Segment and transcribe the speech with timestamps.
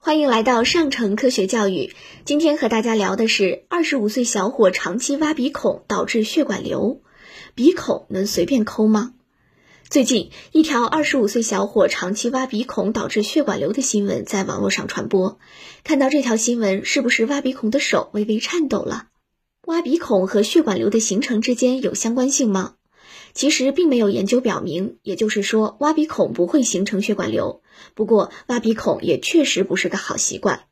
[0.00, 1.92] 欢迎来到上城科学教育。
[2.24, 7.02] 今天和大家聊的是二十五岁小伙长期挖鼻孔导致血管瘤，
[7.56, 9.14] 鼻孔能随便抠吗？
[9.90, 15.40] 最近，一条二十五岁小伙长期挖鼻孔导致血管瘤的新闻在网络上传播。
[15.82, 19.08] 看到这条新闻，是不是挖鼻孔的手微微颤抖了？
[19.66, 22.74] 挖鼻孔和血管瘤的形成之间有相关性吗？
[23.34, 27.62] 其实并没有研究表明，也就是说，挖鼻孔不会形成血管瘤。
[27.94, 30.62] 不过，挖鼻孔也确实不是个好习惯。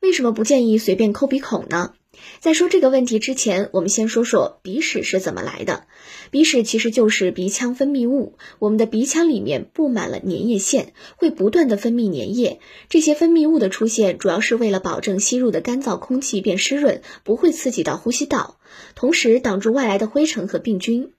[0.00, 1.94] 为什么不建议随便抠鼻孔呢？
[2.38, 5.86] 在说这个问题之前，我们先说说鼻屎是怎么来的。
[6.30, 12.60] 鼻屎其实就是鼻腔分泌物，我们的鼻腔里面布满了粘液腺，会不断的分泌粘液。
[12.88, 18.58] 这些分泌物的出现，主要是为了保证吸入的干燥空气变湿润，不会刺激到呼吸道，
[18.94, 21.13] 同时挡住外来的灰尘和病菌。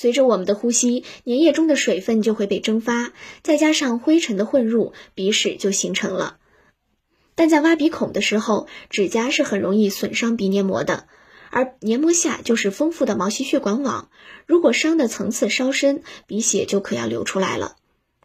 [0.00, 3.12] 随着我们的呼吸，粘液中的水分就会被蒸发，
[3.42, 6.36] 再加上灰尘的混入，鼻屎就形成了。
[7.34, 11.08] 但在挖鼻孔的时候，指甲是很容易损伤鼻黏膜的，
[11.50, 14.08] 而黏膜下就是丰富的毛细血管网。
[14.46, 17.74] 如果伤的层次稍深，鼻血就可要流出来了。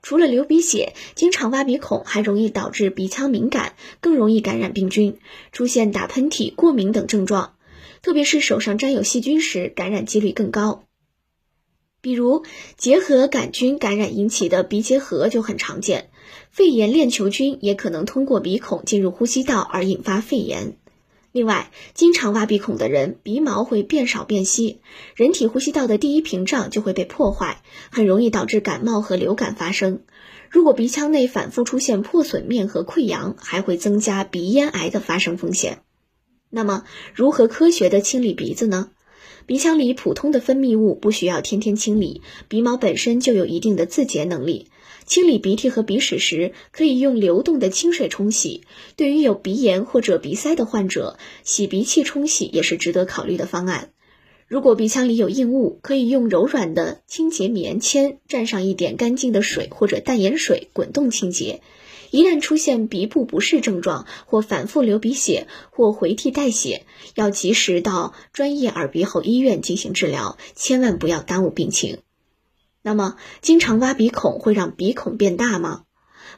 [0.04, 5.18] 除了流鼻血，经常挖鼻孔还容易导致鼻腔敏感，更容易感染病菌，
[5.52, 7.56] 出现打喷嚏、过敏等症状。
[8.04, 10.84] 特别是手上沾有细菌时，感染几率更高。
[12.04, 12.44] 比如
[12.76, 16.10] 结核杆菌感染引起的鼻结核就很常见，
[16.52, 20.76] 肺炎链球菌也可能通过鼻孔进入呼吸道而引发肺炎。
[21.32, 24.82] 另外，经常挖鼻孔的人，鼻毛会变少变稀，
[25.16, 30.02] 人体呼吸道的第一屏障就会被破坏，很容易导致感冒和流感发生。
[30.50, 35.84] 如果鼻腔内反复出现破损面和溃疡，还会增加鼻咽癌的发生风险。
[36.50, 36.84] 那么，
[37.16, 38.90] 如何科学的清理鼻子呢？
[39.46, 44.68] 鼻腔里普通的分泌物不需要天天清理，鼻毛本身就有一定的自洁能力。
[45.06, 48.62] 清理鼻涕和鼻屎时，可以用流动的清水冲洗。
[48.96, 53.90] 对于有鼻炎或者鼻塞的患者，洗鼻器冲洗也是值得考虑的方案。
[54.54, 61.62] 如果鼻腔里有硬物，可以用柔软的清洁棉签蘸上一点干净的水或者淡盐水滚动清洁。
[62.12, 71.98] 一旦出现鼻部不适症状，或反复流鼻血，或回涕带血，要及时到专业耳鼻喉医院进行治疗，千万不要耽误病情。
[72.84, 75.86] 那么，经常挖鼻孔会让鼻孔变大吗？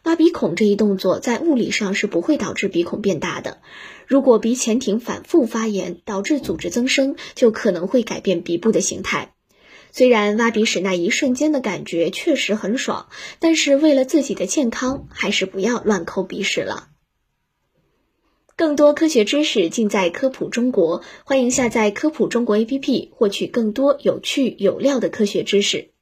[0.06, 3.58] 挖鼻孔这一动作在物理上是不会导致鼻孔变大的。
[4.06, 9.34] 如果鼻前庭反复发炎，导致组织增生，就可能会改变鼻部的形态。
[9.92, 13.08] 虽然挖鼻屎那一瞬间的感觉确实很爽，
[13.40, 16.90] 但是为了自己的健康，还是不要乱抠鼻屎了。
[18.56, 25.95] 更多科学知识尽在科普中国，欢迎下载科普中国 APP，获取更多有趣有料的科学知识。